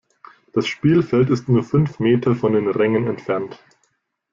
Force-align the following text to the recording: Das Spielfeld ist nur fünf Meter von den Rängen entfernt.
Das 0.53 0.65
Spielfeld 0.67 1.29
ist 1.29 1.47
nur 1.47 1.61
fünf 1.63 1.99
Meter 1.99 2.33
von 2.33 2.53
den 2.53 2.67
Rängen 2.67 3.05
entfernt. 3.05 3.59